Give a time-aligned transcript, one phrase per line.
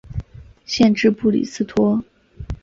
[0.65, 2.03] 县治布里斯托。